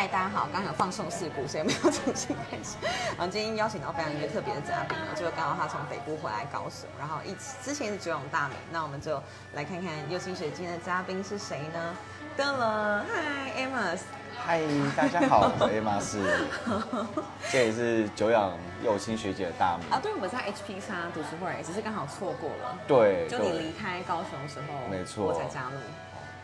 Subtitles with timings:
[0.00, 2.78] 嗨，大家好，刚刚有放送事故，所以没有重新开始。
[3.18, 11.94] 然后今天邀请到非常一个特别的嘉宾呢，就是刚好他从北部回来高雄，然后一起之前是九永大美，那我们就来看看右清水今天的嘉宾是谁呢？
[12.34, 14.00] 噔了，嗨，Amos，
[14.42, 14.62] 嗨，
[14.96, 17.06] 大家好，我是 Amos，
[17.52, 19.86] 这也是久仰右清学姐的大名。
[19.90, 22.78] 啊，对，我们在 HP 叉读书会，只是刚好错过了。
[22.88, 25.76] 对，就你离开高雄的时候，没错我才加入。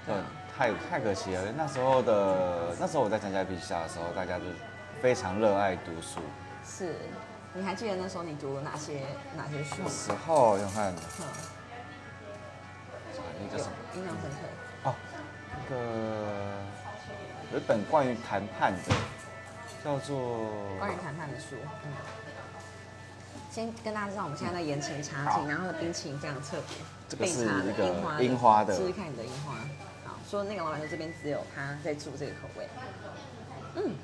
[0.04, 0.14] 对，
[0.56, 1.52] 太太可惜了。
[1.52, 4.44] 那时候的那时候我在参加 HP 叉的时候，大家都
[5.02, 6.20] 非常热爱读书。
[6.66, 6.94] 是，
[7.52, 9.02] 你还记得那时候你读了哪些
[9.36, 9.90] 哪些书那？
[9.90, 11.26] 时候要看嗯，
[13.42, 14.90] 那个什么印象深刻。
[14.90, 14.94] 哦，
[15.52, 15.76] 那个
[17.52, 18.94] 有一本关于谈判的，
[19.84, 21.92] 叫做关于谈判的书，嗯。
[23.50, 26.76] 先跟大家知道，我们现在在延情茶好厅，然后冰淇淋非常特别，
[27.08, 29.54] 这个是樱花樱花的试试看你的樱花。
[30.26, 32.68] 好，说那个老板说这边只有他在做这个口味，
[33.76, 33.94] 嗯，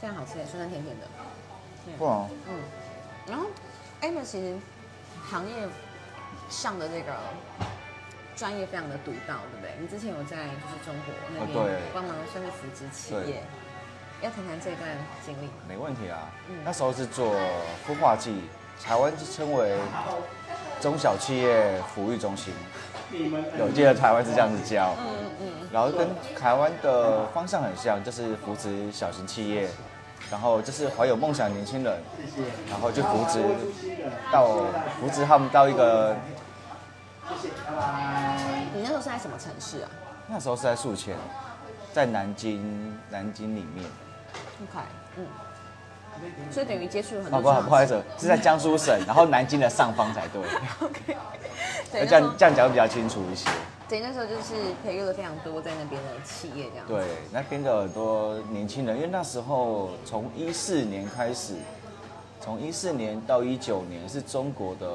[0.00, 1.06] 非常好吃，酸酸甜甜的。
[1.84, 2.60] 对不然嗯，
[3.26, 3.46] 然后
[4.00, 4.56] Amos 其实
[5.28, 5.66] 行业
[6.48, 7.12] 上的这个
[8.36, 9.74] 专业非常的独到，对不对？
[9.80, 13.42] 你之前有在就是中国那哦边对帮忙生扶植企对业，
[14.20, 15.52] 要谈谈这段经历吗？
[15.68, 16.58] 没问题啊嗯。
[16.64, 17.34] 那时候是做
[17.84, 18.42] 孵化器，
[18.80, 19.76] 台湾就称为
[20.80, 22.54] 中小企业抚育中心。
[23.58, 25.46] 有记得台湾是这样子教，嗯嗯。
[25.72, 29.68] 然后跟台湾的方向很像，就是扶持小型企业，
[30.30, 31.98] 然后就是怀有梦想年轻人，
[32.68, 33.42] 然后就扶持
[34.30, 34.64] 到
[35.00, 36.16] 扶持他们到一个
[37.30, 39.88] 嗯，你那时候是在什么城市啊？
[40.28, 41.16] 那时候是在宿迁，
[41.92, 43.84] 在南京南京里面
[44.62, 44.84] ，？OK，
[45.16, 45.26] 嗯，
[46.50, 47.54] 所以等于接触了很啊多。
[47.54, 50.42] 不不好意思，是在江苏省，然后南京的上方才对，
[50.86, 51.16] OK，
[51.92, 53.48] 这样这样讲会比较清楚一些。
[53.88, 56.86] 对，那时候就是培育了非常多在那边的企业这样。
[56.86, 61.54] 对，那边的很多年轻人，因为那时候从一四年开始，
[62.40, 64.88] 从一四年到一九年是中国的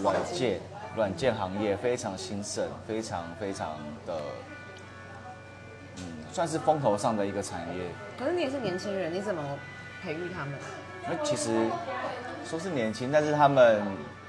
[0.00, 0.60] 软件
[0.94, 3.76] 软件行业非常兴盛，非常非常
[4.06, 4.14] 的，
[5.96, 7.82] 嗯，算是风头上的一个产业。
[8.16, 9.42] 可是你也是年轻人，你怎么
[10.02, 10.54] 培育他们？
[11.08, 11.66] 那其实
[12.44, 13.82] 说是年轻，但是他们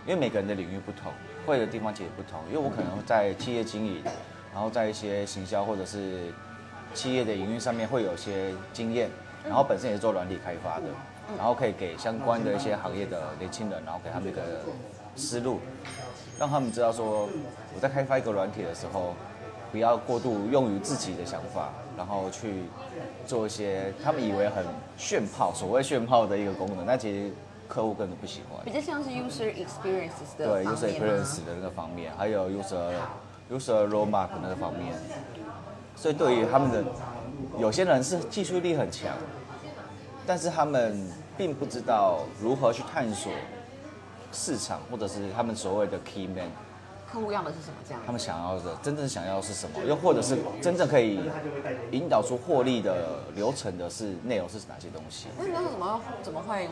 [0.05, 1.11] 因为每个人的领域不同，
[1.45, 2.39] 会的地方其实不同。
[2.47, 4.03] 因为我可能在企业经营，
[4.53, 6.31] 然后在一些行销或者是
[6.93, 9.09] 企业的营运上面会有一些经验，
[9.43, 10.85] 然后本身也是做软体开发的，
[11.37, 14.41] 然后可以给相关的一些行业的年轻人，然后给他们一个
[15.15, 15.59] 思路，
[16.39, 17.29] 让他们知道说
[17.75, 19.15] 我在开发一个软体的时候，
[19.71, 22.63] 不要过度用于自己的想法，然后去
[23.25, 24.65] 做一些他们以为很
[24.97, 27.31] 炫炮，所谓炫炮的一个功能，那其实
[27.67, 28.71] 客户根本不喜欢比。
[28.71, 32.93] 较像是 user experiences 的对 user experience 的那个方面，还有 user
[33.51, 34.93] user roadmap 那个方面，
[35.95, 36.83] 所以对于他们的
[37.57, 39.11] 有些人是技术力很强，
[40.25, 43.31] 但是他们并不知道如何去探索
[44.31, 46.49] 市场，或者是他们所谓的 key man，
[47.11, 48.01] 客户要的是什么这样？
[48.05, 51.19] 他们想要的真正想要的是什么，又或者是真正可以
[51.91, 55.27] 引导出获利的流程的是内容是哪些东西。
[55.37, 56.67] 那你当时候怎么怎么会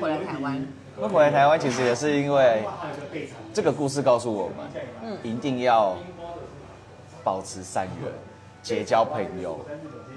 [0.00, 0.66] 回来台湾？
[0.98, 2.64] 那回来台湾其实也是因为
[3.52, 4.56] 这个故事告诉我们，
[5.02, 5.96] 嗯一定要
[7.22, 8.12] 保持善缘，
[8.62, 9.60] 结交朋友。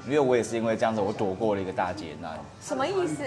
[0.06, 2.40] 因为我也是因为这样子，我躲过了一个大劫难。
[2.62, 3.22] 什么意思？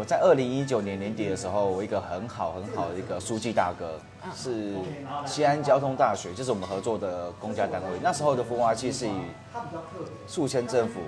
[0.00, 4.00] 我在二零一九年年底的时候，我一个很好很好的一个书记大哥，
[4.34, 4.72] 是
[5.26, 7.98] 西安交通大学，就是我们合作的公家单位。
[8.02, 9.12] 那时候的孵化器是以
[10.26, 11.00] 宿迁政府，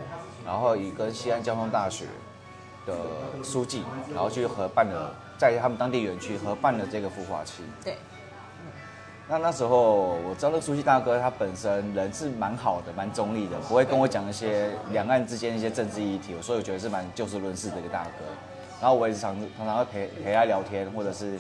[0.44, 2.04] 然后以跟西安交通大学
[2.84, 2.94] 的
[3.42, 3.82] 书记，
[4.12, 7.62] 然后去合办了，在他们当地园区合办了这个孵化器。
[7.82, 7.96] 对，
[9.26, 18.10] 那那时候我知道那个书记大哥他本身人是蛮好的，蛮中立的，不会跟我讲一些两岸之间一些政治议题，所以我觉得是蛮就事论事的一个大哥。
[18.82, 21.38] 然后我也是常常常会陪陪他聊天，或者是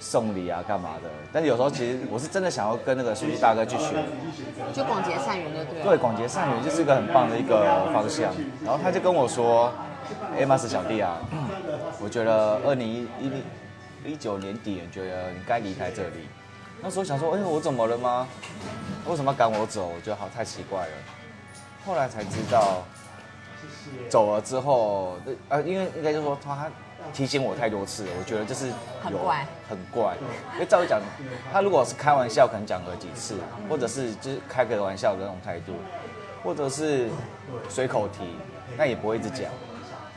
[0.00, 1.10] 送礼啊干嘛的。
[1.30, 4.02] 但是有时候其实我是真的想要跟那个书记大哥去学，
[4.72, 5.84] 就广结善缘就对了。
[5.84, 8.32] 对，广结善缘就是一个很棒的一个方向。
[8.64, 9.70] 然后他就跟我说
[10.34, 11.18] ：“哎，马斯小弟啊，
[12.00, 16.28] 我觉得二零一一一九年底，觉得你该离开这里。”
[16.80, 18.26] 那时候想说：“哎，我怎么了吗？
[19.06, 19.88] 为什么要赶我走？
[19.94, 20.92] 我觉得好太奇怪了。”
[21.84, 22.82] 后来才知道，
[24.08, 25.16] 走了之后，
[25.48, 26.70] 呃，因为应该就是说他
[27.12, 28.72] 提醒我太多次了，我觉得就是
[29.02, 30.16] 很怪很怪。
[30.54, 31.00] 因为照理讲，
[31.52, 33.36] 他如果是开玩笑，可能讲个几次，
[33.68, 35.72] 或者是就是开个玩笑的那种态度，
[36.42, 37.08] 或者是
[37.68, 38.24] 随口提，
[38.76, 39.50] 那也不会一直讲。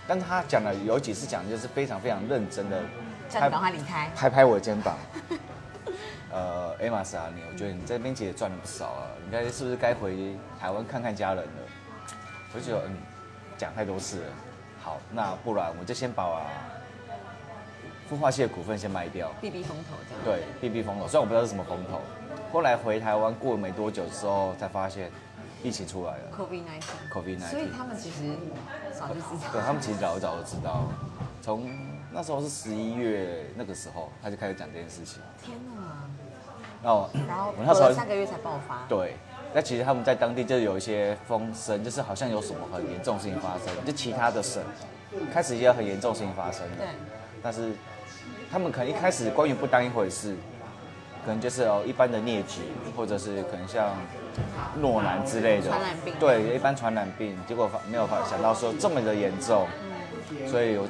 [0.08, 2.82] 但他讲了有几次讲，就是非常非常认真的
[3.28, 4.10] 叫你赶快离开。
[4.16, 4.98] 拍拍我的肩膀，
[6.32, 11.52] 呃，Emma 啊，你我觉得你这边其实赚了不少啊，应该是不是该回台湾看看家人了？
[12.54, 12.96] 我就觉得嗯，
[13.58, 14.26] 讲太多次了。
[14.82, 16.46] 好，那不然我就先把
[18.10, 20.24] 孵化器的股份先卖掉，避避风头这样。
[20.24, 21.08] 对，避避风头。
[21.08, 22.00] 虽然我不知道是什么风头，
[22.54, 25.12] 后来回台湾过了没多久之后，才发现
[25.62, 26.24] 疫情出来了。
[26.32, 27.12] COVID nineteen。
[27.14, 28.32] COVID 所以他们其实
[28.94, 29.52] 早就知道。
[29.52, 30.86] 对他们其实早早就知道，
[31.42, 31.70] 从
[32.12, 35.22] 那时候是十一月那个时候，他就开始讲这件事情。
[35.44, 36.08] 天哪！
[36.84, 38.86] 然后然后我那时候隔了三个月才爆发。
[38.88, 39.18] 对，
[39.54, 44.62] 那其实他们在当地就有一些风声，就是好像有什么很严重的事情发生，就其他的省
[45.34, 46.78] 开始一些很严重的事情发生了。
[46.78, 46.88] 对。
[47.42, 47.72] 但是
[48.52, 50.36] 他们可能一开始官员不当一回事，
[51.26, 52.62] 可能就是哦一般的疟疾，
[52.96, 53.96] 或者是可能像
[54.80, 59.92] 诺兰之类的传染病对，一般传染病，结果发没有发想到说这么的严重，嗯
[60.50, 60.88] 所以我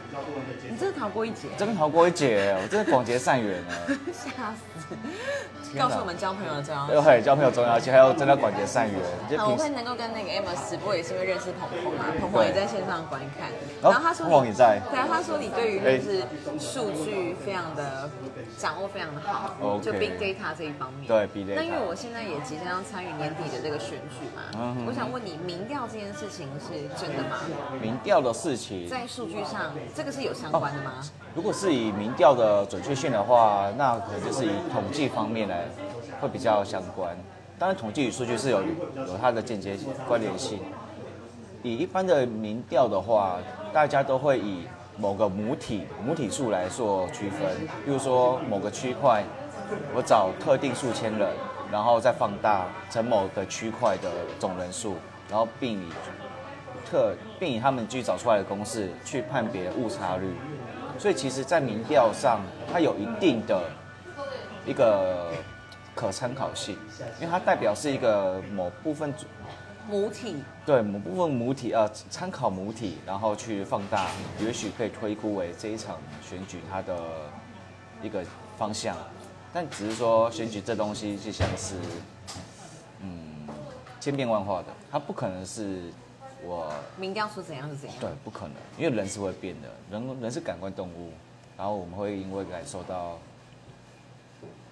[0.69, 3.73] 你真的逃过一劫，真的逃过一劫，我真的广结善缘呢。
[4.11, 5.77] 吓死！
[5.77, 13.51] 告诉我们交朋友的重要又还有交朋友重要而且，还要真的广结善缘，好，我会能够跟那个 Emma 直播，也是因为认识鹏鹏嘛，鹏鹏也在线上观看。
[13.81, 14.79] 然后他说你，鹏鹏也在。
[14.89, 16.23] 对啊，他说你对于就是
[16.57, 18.09] 数据非常的
[18.57, 21.05] 掌握非常的好就 Big Data 这一方面。
[21.05, 27.43] 对 Big Data 那因为我现在也即将要参与年底的这个选举嘛，嗯我想问你，民调这件事情是真的吗？
[27.81, 30.93] 民调的事情，在数据上，这个是有相关的吗？
[31.35, 35.65] 如果是以民调的准确性的话，那可能就是以统计方面来
[36.19, 37.15] 会比较相关。
[37.59, 38.61] 当然，统计与数据是有
[38.95, 39.77] 有它的间接
[40.07, 40.59] 关联性。
[41.63, 43.37] 以一般的民调的话，
[43.73, 47.41] 大家都会以某个母体母体数来做区分，
[47.83, 49.23] 比如说某个区块，
[49.93, 51.29] 我找特定数千人，
[51.71, 54.09] 然后再放大成某个区块的
[54.39, 54.95] 总人数，
[55.29, 55.89] 然后并以
[56.89, 60.33] 特并以他们去找出来的公式去判别误差率。
[60.97, 62.41] 所以其实，在民调上，
[62.71, 63.69] 它有一定的
[64.65, 65.31] 一个
[65.93, 66.75] 可参考性，
[67.19, 69.25] 因为它代表是一个某部分组
[69.87, 74.07] 母体对某部分母体呃参考母体，然后去放大，
[74.39, 76.97] 也许可以推估为这一场选举它的
[78.01, 78.23] 一个
[78.57, 78.97] 方向。
[79.53, 81.75] 但只是说选举这东西就像是
[83.01, 83.47] 嗯
[83.99, 85.83] 千变万化的，它不可能是
[86.43, 87.97] 我民调出怎样是怎样。
[87.99, 91.11] 对，不可能，因为人是会变的，人人是感官动物，
[91.57, 93.17] 然后我们会因为感受到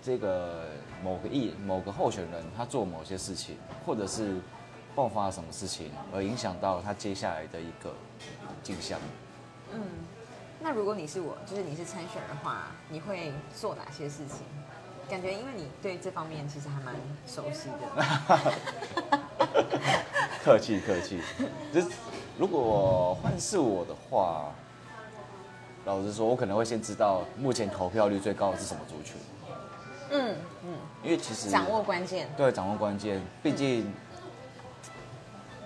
[0.02, 0.68] 这个
[1.04, 4.36] 某个艺某个候选人他做某些事情，或者是
[4.94, 7.94] 爆发了什么事情，而影响到他接下来的一个
[8.62, 9.00] 镜像。
[9.74, 9.82] 嗯，
[10.62, 14.46] 那如果你是我，就是你是参选人的话，你会做哪些事情？
[15.10, 16.96] 感觉因为你对这方面其实还蛮
[17.28, 19.20] 熟悉的。
[20.46, 21.20] 客气客气，
[21.74, 21.88] 就是
[22.38, 24.52] 如果换是我的话，
[25.86, 29.16] 老实说，我可能会先知道目前投票率最高的是什么族群，
[30.12, 30.70] 嗯嗯，
[31.04, 32.30] 因为其实掌握关键。
[32.38, 33.20] 对，掌握关键。
[33.42, 33.92] 毕竟，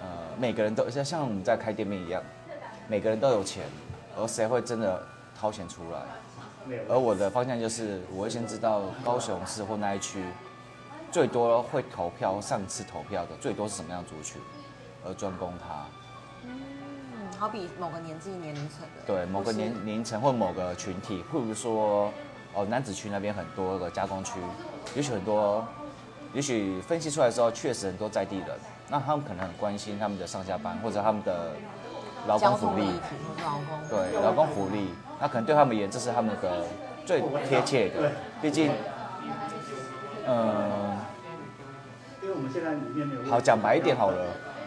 [0.02, 2.24] 呃，每个人都像像我们在开店面一样，
[2.88, 3.66] 每个人都有钱，
[4.18, 5.04] 而谁会真的
[5.38, 6.78] 掏钱出来？
[6.88, 10.24] 而我的方向就是，我会先知道高雄市或那一区
[11.12, 14.42] 最多会投票、上次投票的最多是什么样族群，
[15.06, 15.86] 而专攻它。
[16.44, 16.52] 嗯，
[17.38, 19.04] 好比某个年纪年龄层的。
[19.06, 22.12] 对，某个年年龄层或某个群体，譬如说，
[22.54, 24.40] 哦，男子区那边很多个加工区，
[24.96, 25.66] 也许很多，
[26.34, 28.48] 也许分析出来的时候，确实很多在地人，
[28.88, 31.54] 那他们可能很关心他们的上下班或者他们的
[32.28, 32.88] 劳工福利。
[33.90, 34.90] 对，劳工福利，
[35.20, 36.66] 那可能对他们而言，这是他们的
[37.06, 38.12] 最贴切的，
[38.42, 38.72] 毕竟，
[40.28, 40.79] 嗯、因为我
[42.50, 44.26] 们现在里面没有好讲白一点好了，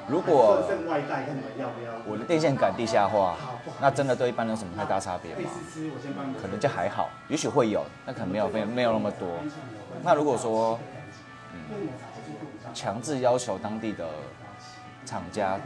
[0.09, 1.93] 如果设剩外带，看你们要不要。
[2.07, 3.37] 我的电线杆地下化，
[3.81, 5.51] 那真的对一般人有什么太大差别吗？
[6.41, 9.29] 可能就还好，也许会有，那可能没有没有没有那么多。
[10.03, 10.79] 那如果说，
[11.53, 11.89] 嗯，
[12.73, 14.07] 强制要求当地的
[15.05, 15.59] 厂家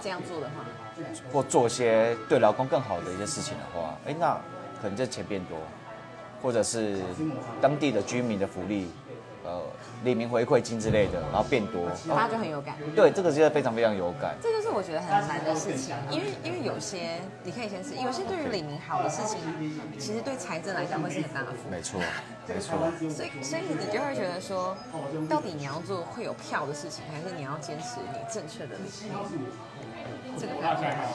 [0.00, 0.64] 这样做的话，
[1.32, 4.34] 或做些对劳工更好的一些事情的话，哎，那
[4.80, 5.58] 可能这钱变多，
[6.42, 6.98] 或者是
[7.60, 8.90] 当地的居民的福利，
[9.44, 9.60] 呃，
[10.04, 12.76] 李明回馈金之类的，然后变多，大家就很有感。
[12.96, 14.34] 对，这个就是非常非常有感。
[14.42, 19.38] 这就是我觉得很难的事情，因为因为有些你可以先吃，有些对于李明好的事情，
[19.98, 21.72] 其实对财政来讲会是很大的负担。
[21.72, 22.00] 没错，
[22.48, 22.78] 没错。
[23.10, 24.76] 所以所以你就会觉得说，
[25.28, 29.14] 到底你要做会有票的事情，还是你要坚持你正确的理念？
[30.36, 30.52] 这个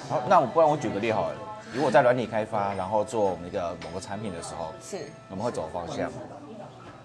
[0.07, 1.35] 好，那我不然我举个例好了，
[1.73, 4.97] 如果在软体开发，然后做我们一个某个产品的时候，是
[5.29, 6.09] 我们会走方向。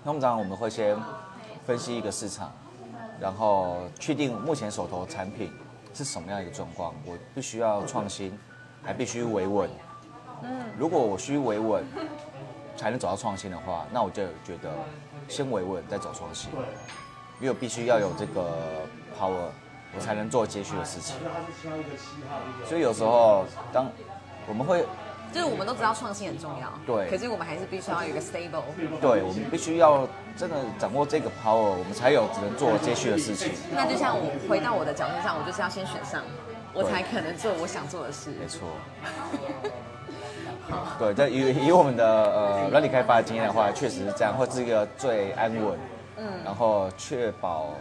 [0.05, 0.95] 通常我们会先
[1.67, 2.53] 分析一个市场，
[3.19, 5.51] 然后确定目前手头产品
[5.95, 8.39] 是什么样一个状况，我必须要创新，
[8.83, 9.71] 还必须维稳。
[10.43, 11.83] 嗯，如果我需维稳
[12.77, 14.71] 才能走到创新的话，那我就觉得
[15.27, 16.51] 先维稳再走创新，
[17.41, 18.53] 因为必须要有这个
[19.19, 19.49] power，
[19.97, 21.17] 我才能做接续的事情。
[22.67, 23.87] 所以有时候当
[24.47, 24.85] 我们会
[25.35, 28.63] 就是我们都知道创新很重要，对可是我们还是必须要有一个 stable。
[29.01, 33.51] 对我们必须要真的掌握这个 power，我们才有只能做接续的事情。
[33.75, 36.23] 那就像我回到我的角度上，我就是要先选上，
[36.73, 38.31] 我才可能做我想做的事。
[38.31, 38.69] 没错。
[40.99, 45.77] 对，在以以我们的呃软体开发的经验的话，确实是这样，会是一个最安稳，
[46.17, 47.75] 嗯，然后确保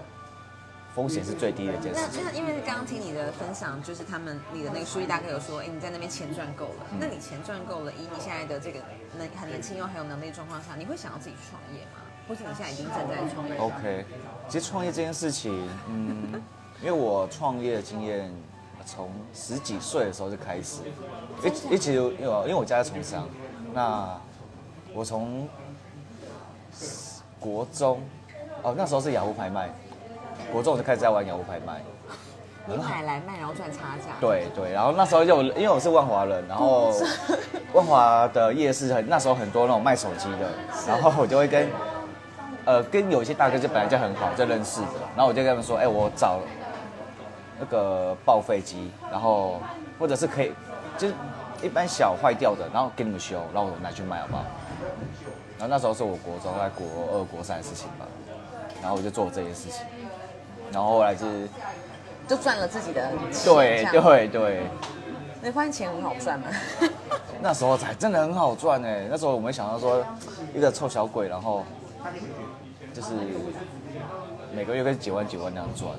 [0.95, 2.11] 风险是最低的一件那事。
[2.11, 2.21] 情。
[2.23, 8.79] 那因为刚刚听你的分享，就是他们你的那个书记大哥有说，哎，你在那边钱赚够了，那你钱赚够了，以你现在的这个
[9.17, 12.01] 能很年轻又很有能力的状况下，你会想要自己创业吗？
[12.27, 14.05] 或者你现在已经正在创业？OK，
[14.47, 16.41] 其实创业这件事情，嗯，
[16.81, 18.31] 因为我创业的经验
[18.85, 20.83] 从十几岁的时候就开始，
[21.43, 23.27] 一一直有因为我因为我家在从商，
[23.73, 24.17] 那
[24.93, 25.49] 我从
[27.41, 28.01] 国中
[28.61, 29.69] 哦那时候是雅虎拍卖，
[30.51, 31.81] 国中我就开始在玩雅虎拍卖，
[32.65, 36.93] 你买来卖，然后赚差价。，对对，然后那时候就因为我是万华人，然后
[37.73, 40.49] 万华的夜市很那时候很多那种卖手机的，
[40.87, 41.69] 然后我就会跟
[42.65, 46.39] 呃跟有一些大哥就本来就很好，就认识的，然后我就跟他们说，哎，我找
[47.59, 49.59] 那个报废机，然后
[49.99, 50.51] 或者是可以
[50.97, 51.13] 就是
[51.61, 54.45] 一般小坏掉的，然后给你们修，然后我拿去卖好不好？
[55.59, 58.05] 然后那时候是我国中在国二国三的事情吧，
[58.81, 59.85] 然后我就做这件事情，
[60.73, 61.47] 然后后来是
[62.27, 63.53] 就赚了自己的钱。
[63.53, 64.63] 对对对。
[65.41, 66.47] 你发现钱很好赚吗？
[67.43, 69.07] 那时候才真的很好赚哎！
[69.11, 70.01] 那时候我没想到说
[70.55, 71.65] 一个臭小鬼，然后
[72.93, 73.09] 就是
[74.55, 75.91] 每个月跟几万几万那样赚，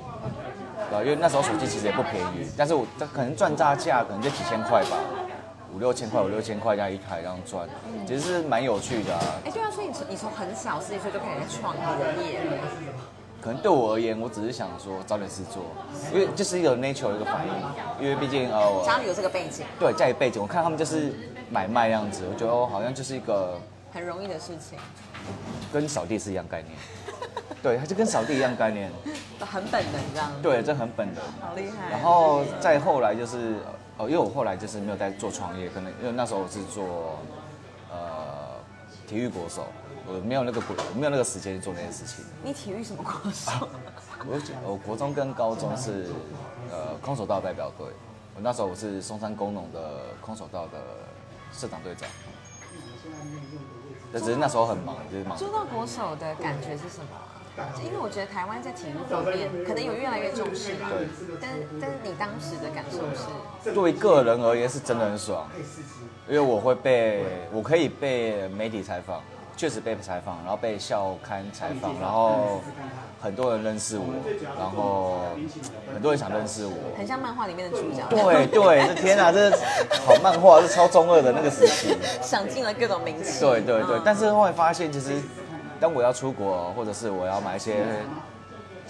[0.89, 1.03] 对吧？
[1.03, 4.97] 因为那时候手机其实也不便宜，但是我这可能赚差价可能就几千块吧，
[5.71, 7.69] 五六千块五六千块这样一台这样赚，
[8.07, 9.21] 其实是蛮有趣的啊。
[9.45, 12.57] 哎，对啊，所以你从你从很小十几岁就开始在创业了。
[13.45, 15.61] 可能对我而言，我只是想说找点事做，
[16.11, 21.13] 因为就是一个 nature 的一个反应，因为毕竟呃我家里有这个背景，对家里背景，我看他们就是
[21.51, 23.61] 买卖这样子，我觉得哦好像就是一个。
[23.93, 24.77] 很容易的事情，
[25.71, 26.75] 跟扫地是一样概念，
[27.63, 28.91] 对，它就跟扫地一样概念，
[29.39, 31.23] 很本能这样。，对，这很本能。
[31.39, 31.91] 好厉害。
[31.91, 33.59] 然后再后来就是，
[33.97, 37.19] 哦，因为我后来就是没有在做创业，可能因为那时候我是做
[37.89, 38.54] 呃
[39.07, 39.67] 体育国手，
[40.07, 42.25] 我没有那个国，我没有那个时间去做那件事情。
[42.43, 43.51] 你体育什么国手？
[44.27, 46.07] 我我国中跟高中是
[46.71, 47.87] 呃空手道代表队，
[48.35, 50.79] 我那时候我是松山工农的空手道的
[51.53, 52.09] 社长队长。
[54.11, 55.37] 但只是那时候很忙，就是忙。
[55.37, 57.69] 做到国手的感觉是什么啊？
[57.83, 61.07] 因为我觉得台湾在体育方面可能有越来越重视吧，对
[61.39, 65.47] 但但是你当时的感受是，对于个人而言是真的很爽，
[66.27, 69.21] 因为我会被我可以被媒体采访，
[69.55, 72.61] 确实被采访，然后被校刊采访，然后
[73.21, 74.05] 很多人认识我，
[74.57, 75.19] 然后
[75.93, 76.73] 很多人想认识我。
[76.97, 79.51] 很像漫画里面的主角，对对，这天哪， 这
[80.05, 81.95] 好漫画，是超中二的那个时期。
[82.21, 83.39] 想尽了各种名气。
[83.39, 85.21] 对对对嗯，但是后来发现，其实
[85.79, 87.85] 当我要出国，或者是我要买一些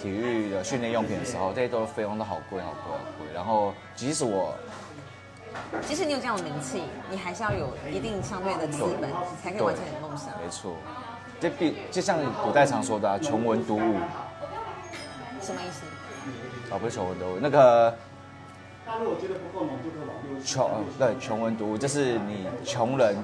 [0.00, 3.26] 体育的训练用品的时候，这些都费用都好贵好贵好贵。
[3.34, 4.54] 然后即使我
[5.86, 9.10] 即使你有这样的名气，你还是要有一定相对的资本，
[9.42, 10.28] 才可以完成你的梦想。
[10.42, 10.74] 没错，
[11.40, 13.94] 这必就像古代常说的、啊“穷文读武
[15.40, 15.84] 什么意思？”，
[16.72, 17.94] 啊，不是穷文读武，那个
[18.86, 23.16] 他如果觉得不够浓，就可以往右穷呃对穷文读武，就是你穷人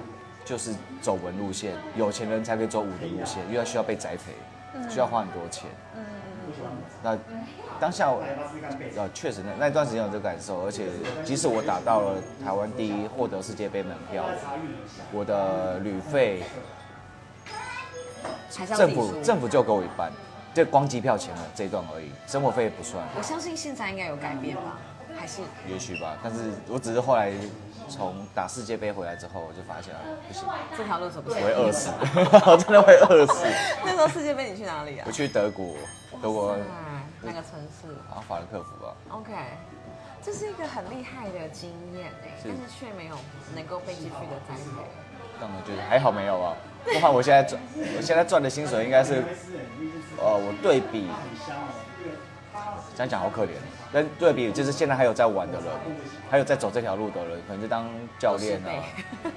[0.44, 4.32] 就是走文路线，有钱人才可以走武的路线，因为需要被栽培，
[4.90, 5.70] 需要花很多钱。
[7.02, 7.18] 那
[7.80, 8.22] 当下我
[8.96, 10.86] 呃确实那那段时间有这个感受，而且
[11.24, 14.24] 即使我打到了台湾第一，获得世界杯门票，
[15.12, 16.42] 我的旅费
[18.76, 18.90] 政。
[18.94, 20.12] 府政府就给我一半，
[20.54, 24.78] 就光机票钱了这一段而已，生活费不算，我相信现在应该有改变吧，
[25.18, 26.16] 还是也许吧。
[26.22, 27.32] 但是我只是后来
[27.88, 30.44] 从打世界杯回来之后，我就发现了不行，
[30.76, 31.90] 这条路走不下我会饿死，
[32.50, 33.46] 我 真的会饿死。
[33.84, 35.12] 那时候世界杯你去哪里啊我？
[35.12, 35.74] 去德国，
[36.22, 38.94] 德国哎，那个城市好像法兰克福吧。
[39.10, 39.32] ，OK，
[40.22, 43.16] 这是一个很厉害的经验哎，是但是却没有
[43.54, 44.84] 能够被继续的栽培。
[45.40, 46.54] 但我觉得还好没有啊，
[46.84, 47.60] 不然我现在赚，
[47.96, 49.24] 我现在赚的薪水应该是，
[50.18, 51.08] 呃，我对比，
[52.94, 53.48] 这样讲好可怜，
[53.92, 55.68] 但对比就是现在还有在玩的人，
[56.30, 57.86] 还有在走这条路的人，可能就当
[58.18, 58.70] 教练啊，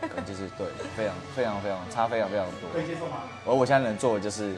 [0.02, 2.70] 可能就是对，非常非常非常差非常非常多。
[2.74, 3.24] 可以接受吗？
[3.46, 4.56] 而我现在能做的就是，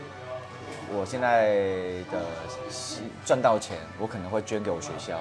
[0.92, 1.54] 我现在
[2.12, 2.26] 的
[2.70, 5.20] 薪赚到钱，我可能会捐给我学校，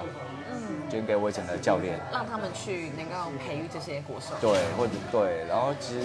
[0.51, 1.99] 嗯，捐给我以前的教练。
[2.11, 4.33] 让他们去能够培育这些国手。
[4.41, 6.01] 对，或者对，然后其实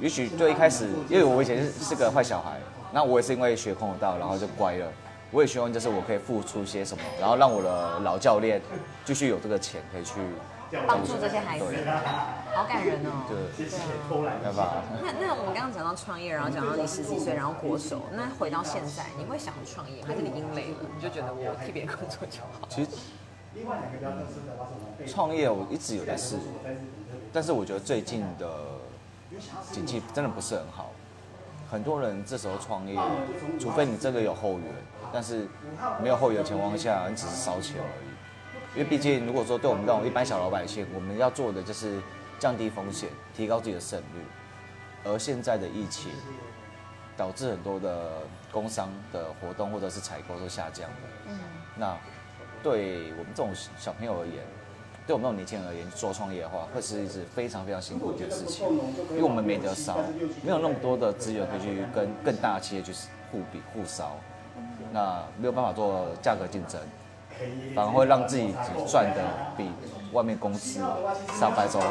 [0.00, 2.58] 也许最一开始，因为我以前是是个坏小孩，
[2.92, 4.86] 那我也是因为学空手道，然后就乖了。
[5.34, 8.62] 我也希望就是我可以付出些什么，然后让我的老教练
[9.04, 10.14] 继续有这个钱可以去
[10.86, 11.64] 帮助这些孩子，
[12.54, 13.26] 好感人哦。
[13.28, 13.66] 对？
[15.02, 22.68] 那那我们刚刚讲到创业，然后讲到你十几岁，然后国手，那回到现在，你会想创业，还是你已经累了，你就觉得我替别人工作就好？
[22.68, 22.90] 其实
[25.08, 26.36] 创业我一直有在试，
[27.32, 28.48] 但是我觉得最近的
[29.72, 30.92] 景气真的不是很好。
[31.70, 32.96] 很多人这时候创业，
[33.58, 34.62] 除非你真的有后援，
[35.12, 35.46] 但是
[36.02, 38.78] 没有后援的情况下，你只是烧钱而已。
[38.78, 42.00] 因为毕竟如果说对我们这种一般小老百姓，我们要做的就是
[42.38, 44.24] 降低风险，提高自己的胜率。
[45.04, 46.10] 而现在的疫情，
[47.16, 50.96] 导致很多的工商的活动或者是采购都下降了。
[51.28, 51.38] 嗯，
[51.76, 51.96] 那
[52.62, 54.42] 对我们这种小朋友而言，
[55.06, 58.66] 对我们这种年轻人而言，做创业的话，会是一直非常非常辛苦的一件事情，
[59.10, 59.98] 因为我们没得烧，
[60.42, 62.92] 没有那么多的资源可以去跟更大的企业去
[63.30, 64.16] 互比互烧，
[64.94, 66.80] 那没有办法做价格竞争，
[67.74, 69.20] 反而会让自己只赚的
[69.56, 69.68] 比
[70.12, 70.78] 外面公司
[71.32, 71.82] 上班时候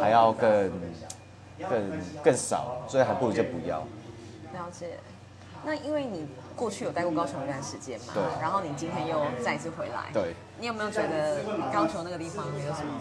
[0.00, 0.72] 还要更
[1.70, 1.92] 更
[2.24, 3.78] 更少，所以还不如就不要。
[4.52, 4.98] 了解。
[5.64, 6.26] 那因为你
[6.56, 11.38] 过去有待过高雄一段时间嘛，对然后你今天又再一次回来，对，你有没有觉得
[11.72, 13.00] 高雄那个地方有什么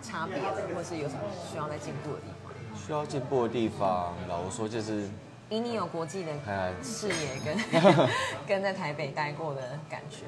[0.00, 1.20] 差别的，或是有什么
[1.50, 2.52] 需要再进步的地方？
[2.76, 5.08] 需要进步的地方，老实说就是。
[5.50, 7.14] 以你有国际的哎视野
[7.44, 7.58] 跟
[8.46, 10.24] 跟在台北待过的感觉，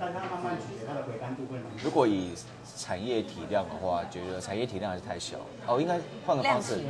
[0.00, 2.32] 但它慢慢取它的回甘度会蛮如果以
[2.76, 5.36] 产业体量的话，觉得产业体量还是太小。
[5.66, 6.80] 哦，应该换个方式。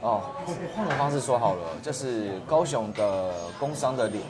[0.00, 0.30] 哦，
[0.76, 4.20] 换个方式说好了，就是高雄的工商的类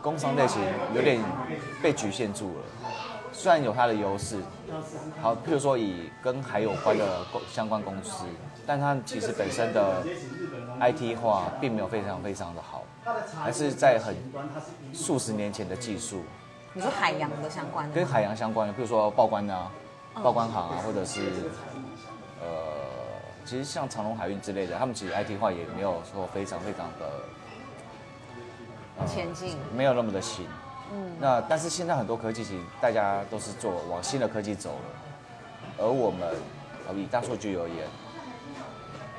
[0.00, 0.62] 工商类型
[0.94, 1.20] 有点
[1.82, 2.64] 被局限住了。
[3.32, 4.36] 虽然有它的优势，
[5.20, 8.24] 好，譬如说以跟海有关的公相关公司，
[8.66, 10.04] 但它其实本身的
[10.80, 12.84] IT 化并没有非常非常的好，
[13.42, 14.14] 还是在很
[14.94, 16.22] 数十年前的技术。
[16.74, 19.70] 你说海洋的相关的，跟海洋相关的，比如说报关啊、
[20.14, 21.20] 嗯报关行啊，或者是
[22.40, 22.46] 呃，
[23.44, 30.46] 其实像长隆海运之类的，他们其实 IT 化也没有说非常非常的前进，没有那么的新。
[30.92, 34.76] 嗯，那但是现在很多科技其实大家都是做往新的科技走了，
[35.78, 36.28] 而我们
[36.86, 37.86] 呃以大数据而言，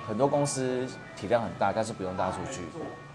[0.08, 2.62] 很多公司体量很大，但是不用大数据，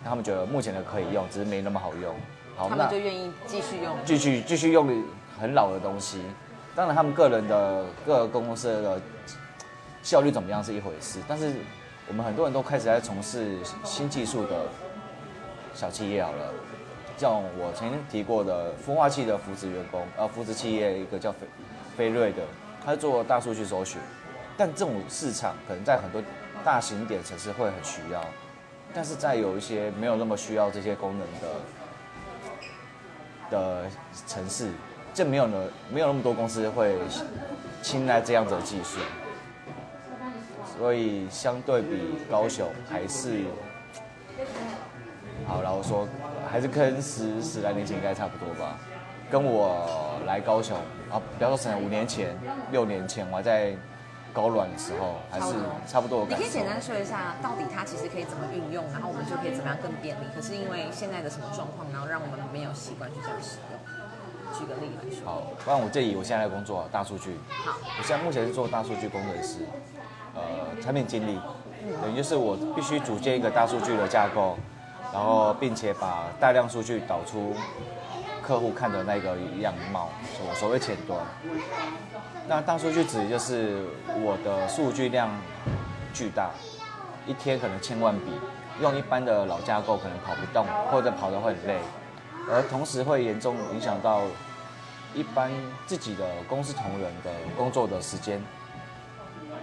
[0.04, 2.14] 他们觉得目前的可以用，只是没那么好用。
[2.56, 3.96] 好，他那们就愿意继续用。
[4.04, 5.04] 继续继续用
[5.40, 6.22] 很老的东西。
[6.74, 9.00] 当然，他们个人的各个公司的
[10.02, 11.52] 效率怎么样是一回事，但是
[12.06, 14.66] 我们很多人都开始在从事新技术的
[15.74, 16.52] 小企业好了。
[17.16, 21.38] 像我曾经提过的孵化器的扶植员工，呃，扶植企业一个叫飞
[21.96, 22.42] 飞瑞的，
[22.84, 24.00] 他是做大数据搜寻，
[24.56, 26.22] 但这种市场可能在很多
[26.68, 28.22] 大型点城市会很需要，
[28.92, 31.48] 但是在有一些没有那么需要这些功能的
[33.50, 33.90] 的
[34.26, 34.70] 城市，
[35.14, 36.98] 就没有呢，没有那么多公司会
[37.80, 38.98] 青睐这样子的技术，
[40.76, 43.44] 所以相对比高雄还是，
[45.46, 46.06] 好，然后说
[46.50, 48.76] 还是跟十十来年前应该差不多吧，
[49.30, 50.76] 跟我来高雄
[51.10, 52.36] 啊，不要说十，五年前、
[52.70, 53.74] 六年前我还在
[54.32, 55.54] 高软的时候，还是
[55.86, 56.66] 差不多你可以简。
[56.66, 60.24] 单说一下，到底它其实可以怎么运用，然后我们就可以怎么样更便利。
[60.34, 63.78] 可是因为现在的什么状况，然后让我们没有习惯去这样使用。
[64.58, 69.66] 举个例来说，好，不然我建议我现在的工作大数据，好，我现在目前是做大数据工程师，
[70.34, 70.42] 呃，
[70.82, 71.38] 产品经理，
[72.00, 74.56] 等于就是我必须组建一个大数据的架构，
[75.12, 77.54] 然后并且把大量数据导出
[78.48, 81.20] 客户看的那个样貌，所所谓前端。
[82.48, 83.84] 那大数据指的就是
[84.22, 85.28] 我的数据量
[86.14, 86.48] 巨大，
[87.26, 88.32] 一天可能千万笔，
[88.80, 91.78] 用一般的老架构可能跑不动，或者跑得会很累，
[92.50, 94.22] 而同时会严重影响到
[95.14, 95.52] 一般
[95.86, 98.42] 自己的公司同仁的工作的时间。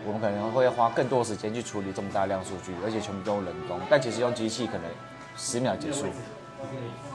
[0.05, 4.83] 我们可能会花更多时间去处理这么大量数据，而且全部都是人工，但其实用机器可能
[5.35, 6.05] 十秒结束，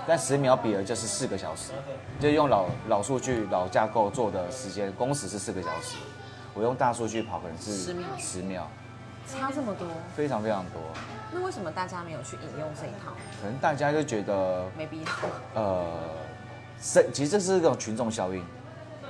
[0.07, 1.72] 但十秒比的就是四个小时，
[2.18, 5.96] 就用老老数据、老架构做的时间工时是四个小时，
[6.55, 8.68] 我用大数据跑可能是10秒十秒，
[9.26, 10.81] 差这么多，非常非常多。
[11.33, 13.12] 那为什么大家没有去引用这一套？
[13.40, 15.07] 可能大家就觉得没必要。
[15.55, 15.87] 呃，
[16.81, 18.44] 是其实这是一种群众效应。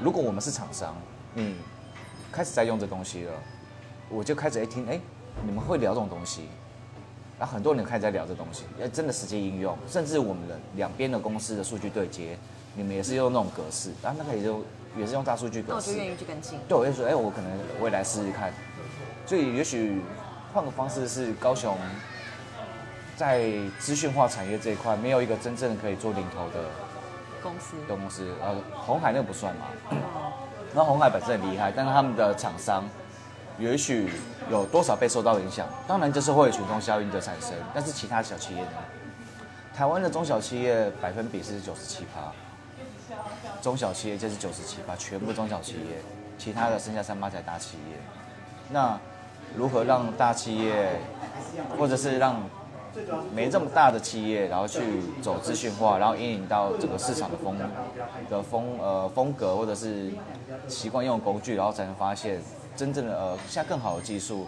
[0.03, 0.95] 如果我们是厂商，
[1.35, 1.57] 嗯，
[2.31, 3.33] 开始在用这东西了，
[4.09, 5.01] 我就开始一听，哎、
[5.43, 6.49] 你们会聊这种东西，
[7.41, 12.37] 然后很多人开始在聊这东西，哎，真的实际应用，甚至我们的两边的公司的数据对接，
[12.75, 14.63] 你们也是用那种格式，然后那个也就
[14.95, 16.59] 也是用大数据格式那我就，愿意去跟进。
[16.69, 17.51] 对，我就说，哎、我可能
[17.81, 18.53] 我也来试试看。
[19.25, 20.03] 所以也许
[20.53, 21.79] 换个方式是高雄
[23.17, 26.65] 在资讯化产业这一块没有一个真正可以做领头的
[27.43, 29.67] 公司的公司，呃，红海那个不算嘛。
[30.75, 32.85] 然后红海本身很厉害，但是他们的厂商
[33.61, 34.09] 也许
[34.51, 35.69] 有多少被受到影响？
[35.87, 38.69] 当然就是会有群众效应的产生，但是其他小企业呢？
[39.75, 42.33] 台湾的中小企业百分比是九十七趴，
[43.63, 46.03] 中小企业就是九十七趴，全部中小企业，
[46.39, 47.97] 其他的剩下三趴才大企业。
[48.71, 48.99] 那
[49.55, 51.01] 如何让大企业，
[51.79, 52.43] 或者是让
[53.35, 54.81] 没这么大的企业，然后去
[55.23, 57.57] 走资讯化，然后引领到整个市场的风
[58.29, 60.11] 的风呃风格，或者是
[60.67, 62.41] 习惯用工具，然后才能发现
[62.77, 64.47] 真正的呃现在更好的技术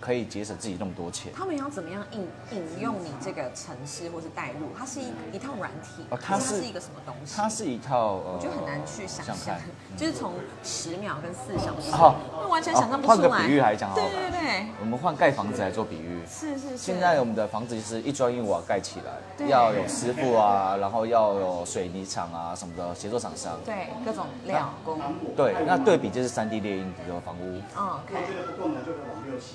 [0.00, 1.32] 可以节省自己那么多钱。
[1.34, 4.68] 他们要怎么样引引用你这个城市或是带入？
[4.76, 7.34] 它是一一套软体，哦它是一个什么东西？
[7.36, 9.60] 它是一套呃，我觉得很难去想象看，
[9.96, 13.46] 就是从十秒跟四小时，好那完全想象不换个出来。
[13.46, 16.20] 比喻来讲好对了对对，我们换盖房子来做比喻。
[16.28, 16.76] 是是是。
[16.76, 23.58] 现在我们的房子就是一砖一瓦盖起来，要有师傅啊，然后要有水泥厂啊什么的协作厂商。
[23.64, 25.00] 对各种料工，
[25.36, 28.14] 对，那对比就是三 D 列印的房屋，嗯，OK，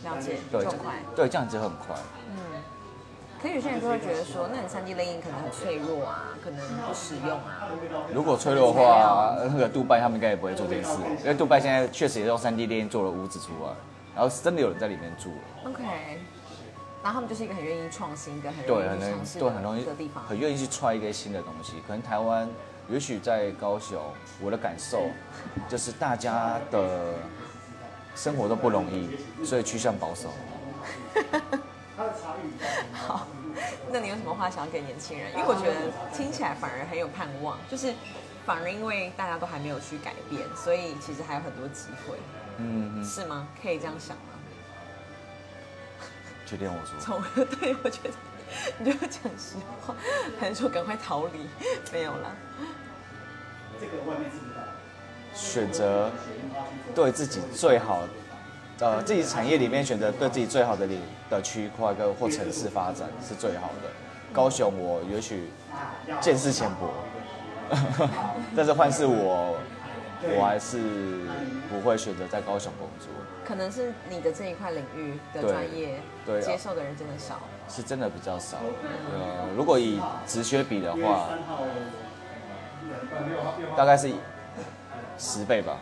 [0.04, 0.94] 了解，对，就快。
[1.16, 1.96] 对，这样子很快。
[2.30, 2.38] 嗯，
[3.42, 7.68] 可有些人就会觉得说，那你三 D 类印可能很脆弱啊，可能不实用啊。
[8.14, 13.72] 如果脆弱的话，那个杜拜他们应该也不会做这件事，因为杜拜现在确实也用三 D 列印做了屋子出来，
[14.16, 15.72] 然后真的有人在里面住了。
[15.72, 15.84] OK，
[17.04, 20.24] 然后他们就是一个很愿意创新跟很对，愿很容易对，很容易的地方。
[20.24, 21.74] 很愿意去踹一个新的东西。
[21.88, 22.48] 可能台湾，
[22.90, 24.00] 也许在高雄，
[24.40, 25.02] 我的感受
[25.68, 27.14] 就是大家的
[28.16, 30.34] 生活都不容易，所以趋向保守。
[32.94, 33.28] 好，
[33.92, 35.32] 那你有什么话想要给年轻人？
[35.34, 37.94] 因为我觉得听起来反而很有盼望，就是
[38.46, 42.18] 反而因为大家都还没有去改变，所以其实还有很多机会，
[42.58, 43.48] 嗯嗯，是吗？
[43.62, 44.24] 可以这样想吗？
[46.46, 47.22] 确定我说，从
[47.60, 48.10] 对我觉得
[48.80, 49.96] 你就讲实话，
[50.40, 51.48] 还是说赶快逃离？
[51.94, 52.36] 没有啦。
[53.80, 54.51] 这个外面是不是大？
[55.34, 56.10] 选择
[56.94, 58.02] 对自己最好，
[58.80, 63.90] 呃，自己产业里面选择对自己最好的领的区块跟或城市发展是最好的。
[64.34, 65.50] 高雄我也许
[66.22, 66.90] 见识浅薄，
[68.56, 69.58] 但是换是我，
[70.38, 70.80] 我还是
[71.70, 73.10] 不会选择在高雄工作，
[73.44, 77.40] 可能是你的这一块领域的对专业，对啊接受的人真的少。
[77.68, 78.58] 是真的比较少。
[79.14, 81.30] 呃，如果以职缺比的话，
[83.78, 84.10] 大概是
[85.22, 85.78] 十倍吧。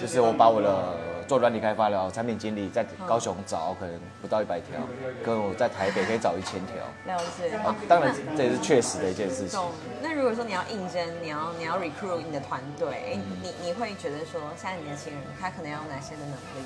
[0.00, 0.94] 就是我把我的
[1.26, 4.78] 做软体开发的产品经理在高雄找，可能不到一百条，
[5.24, 6.76] 跟我在台北可以找一千条。
[7.12, 7.50] 了解。
[7.56, 9.60] 啊，当然这也是确实的一件事情。
[10.00, 16.64] 那如果说你要应征，你要你要 recruit 你的团队，哎、嗯你你会觉得说，现在年轻人他可能要有哪些的能力，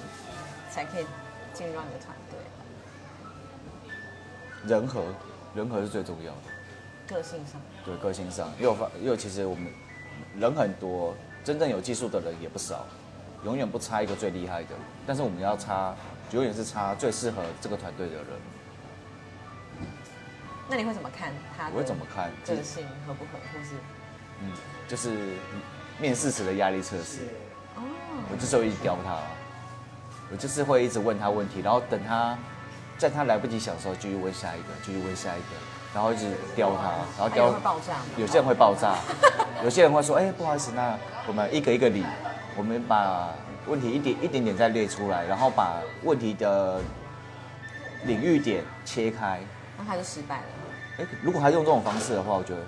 [0.70, 1.06] 才可以
[1.54, 2.38] 进入到你的团队？
[4.66, 5.00] 人和，
[5.54, 7.16] 人和是最重要的。
[7.16, 9.66] 个性上，对个性上，因为我发，因为其实我们
[10.38, 11.14] 人很多，
[11.44, 12.87] 真正有技术的人也不少，
[13.44, 14.68] 永远不差一个最厉害的。
[15.07, 15.94] 但是我们要差，
[16.33, 18.26] 永远是差最适合这个团队的人。
[20.68, 21.70] 那你会怎么看他的？
[21.72, 23.74] 我会怎么看个性合不合，或是
[24.40, 24.53] 嗯，
[24.87, 25.35] 就是
[25.98, 27.22] 面试时的压力测试。
[27.74, 27.83] 哦，
[28.31, 29.18] 我就是会一直刁他，
[30.31, 32.38] 我就是会一直问他问题，然后等他
[32.98, 35.46] 在他来不及想的时候，继续问下一个，继续问下一个，
[35.94, 37.96] 然后一直叼他，然后叼爆炸？
[38.16, 38.94] 有些人会爆炸，
[39.64, 42.05] 有些人会说，哎、不好意思，那我们一个一个理，
[42.57, 43.35] 我们把
[43.66, 46.81] 问题一点一点点再列出来，然后把问题的
[48.05, 49.40] 领域点切开。
[49.76, 50.44] 那他就失败了。
[50.98, 52.61] 哎、如果他用这种方式的话，我觉得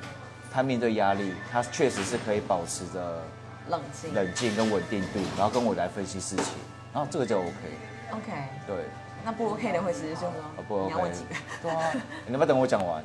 [0.52, 3.22] 他面对压力，他确实是可以保持着
[3.68, 4.14] 冷静。
[4.14, 6.54] 冷静跟稳定度，然后跟我来分析事情，
[6.92, 7.52] 然后这个就 OK。
[8.12, 8.32] OK，
[8.66, 8.76] 对，
[9.24, 11.34] 那不 OK 的会是就是说，啊不你 OK 要问几个？
[11.62, 11.92] 对啊，
[12.26, 13.02] 你要不要等我讲完？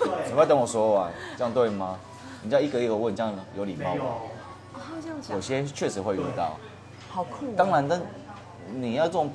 [0.00, 1.12] 你要不要等我说完？
[1.36, 1.98] 这样对吗？
[2.42, 4.04] 你这样一个一个问，这样有礼貌吗？
[4.04, 4.20] 哦，
[4.74, 6.58] 他会这样讲有，些确实会遇到，
[7.08, 7.54] 好酷哦。
[7.56, 8.00] 当然，但
[8.74, 9.30] 你要这种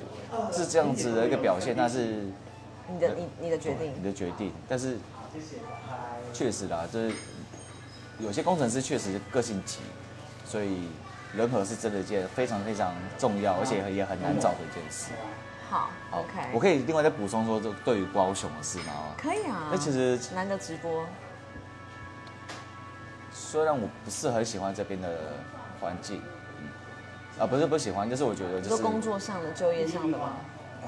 [0.52, 2.26] 是这样子的一个表现，那是
[2.88, 4.52] 你的你你的决定你，的决定。
[4.68, 4.98] 但是
[6.32, 7.14] 确实啦，就是
[8.18, 9.78] 有些工程师确实个性急，
[10.44, 10.88] 所以
[11.34, 15.12] 人和是真的一件非常非常重要，而且也很难找的一件事。
[15.70, 19.14] 好好，OK，我可以另外再补充说，这对于高雄的事吗？
[19.16, 19.68] 可以啊。
[19.70, 21.04] 那其实难得直播，
[23.30, 25.08] 虽然我不是很喜欢这边的
[25.80, 26.22] 环境，
[26.60, 26.68] 嗯
[27.42, 30.32] 啊，不是不喜欢，就是我觉得就是工作上的、就业上的吗？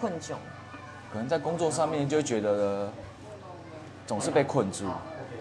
[0.01, 0.35] 困窘，
[1.13, 2.91] 可能在工作上面就会觉得
[4.07, 4.87] 总是被困住，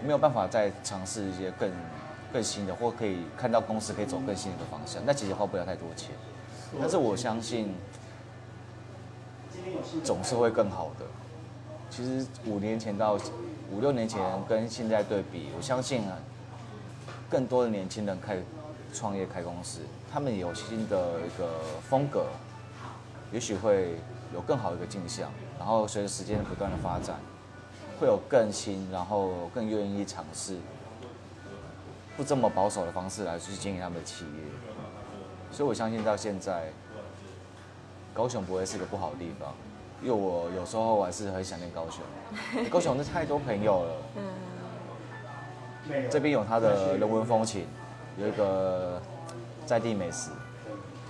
[0.04, 1.72] 没有办法再尝试一些更
[2.30, 5.02] 更新的，或可以看到公司可以走更新的方向。
[5.06, 6.10] 那其实花不了太多钱，
[6.78, 7.74] 但是我相信
[10.04, 11.06] 总是会更好的。
[11.90, 13.18] 其实五年前到
[13.72, 16.16] 五六年前跟现在对比，我相信啊，
[17.28, 18.38] 更多的年轻人开
[18.92, 19.80] 创业开公司，
[20.12, 22.26] 他们有新的一个风格，
[23.32, 23.96] 也许会
[24.32, 25.30] 有更好的一个镜像。
[25.58, 27.16] 然后随着时间的不断的发展，
[28.00, 30.56] 会有更新，然后更愿意尝试
[32.16, 34.42] 不这么保守的方式来去经营他们的企业。
[35.52, 36.72] 所以我相信到现在，
[38.14, 39.54] 高雄不会是个不好的地方，
[40.02, 42.02] 因为我有时候我还是很想念高雄。
[42.70, 43.92] 高雄是太多朋友了，
[46.10, 47.66] 这边有它的人文风情，
[48.18, 49.00] 有一个
[49.64, 50.30] 在地美食，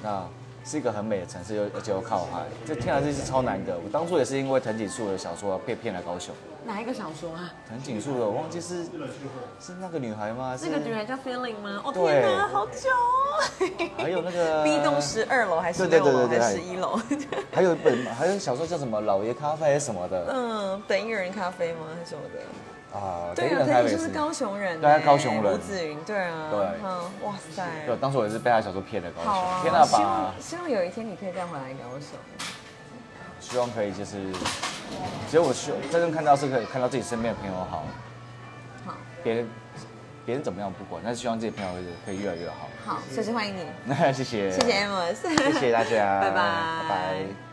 [0.02, 0.26] 那
[0.64, 3.78] 是一个很美的城市，又而且又靠海，这天然气是超难得。
[3.78, 6.34] 我当初也是因为藤井树的小说被骗来高雄。
[6.70, 7.50] 哪一个小说啊？
[7.68, 8.84] 藤井树的，我忘记是
[9.58, 10.56] 是那个女孩吗？
[10.62, 11.82] 那个女孩叫 Feeling 吗？
[11.84, 13.90] 哦对天哪，好久哦！
[13.98, 17.00] 还有那个 B 栋十二楼还是对六楼对对对对还是十一楼？
[17.52, 21.80] 还有一本，还有小说叫什么《老爷咖啡》什么的嗯，等一个人咖啡吗？
[21.98, 22.96] 还是什么的？
[22.96, 23.34] 啊。
[23.34, 32.16] 对啊，等一个台北市他就是高雄人欸，对高雄人吴子云，对啊，对嗯，哇塞，对，当时我也是被他小说骗了高雄。，天哪，希把望希望有一天你可以再回来高雄。
[33.40, 34.30] 希望可以就是，
[35.30, 37.84] 只有我希真正看到是可以看到自己身边的朋友好，
[38.84, 39.48] 好，别人
[40.26, 41.72] 别人怎么样不管，但是希望自己朋友
[42.04, 42.68] 可以越来越好。
[42.84, 46.34] 好，随时欢迎你， 谢谢，谢谢 Amos，谢谢大家， 拜拜。
[46.34, 47.49] 拜拜。